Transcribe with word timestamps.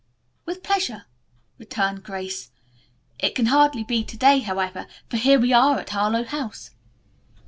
"With 0.47 0.63
pleasure," 0.63 1.05
returned 1.59 2.03
Grace. 2.03 2.49
"It 3.19 3.35
can 3.35 3.45
hardly 3.45 3.83
be 3.83 4.03
to 4.03 4.17
day, 4.17 4.39
however, 4.39 4.87
for 5.11 5.17
here 5.17 5.39
we 5.39 5.53
are 5.53 5.77
at 5.77 5.89
Harlowe 5.91 6.23
House." 6.23 6.71